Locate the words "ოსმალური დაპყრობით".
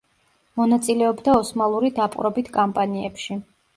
1.41-2.51